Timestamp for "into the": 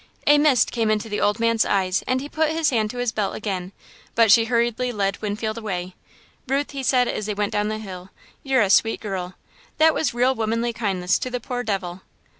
0.89-1.21